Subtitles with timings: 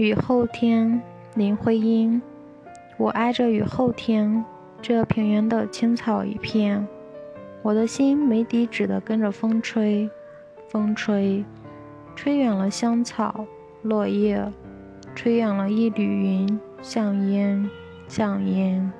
[0.00, 1.02] 雨后天
[1.34, 2.22] 林徽因
[2.96, 4.42] 我挨着雨后天
[4.80, 6.88] 这平原的青草一片
[7.60, 10.08] 我的心没底止的跟着风吹
[10.70, 11.44] 风吹
[12.16, 13.44] 吹远了香草
[13.82, 14.50] 落叶
[15.14, 17.68] 吹远了一缕云像烟
[18.08, 18.90] 像烟。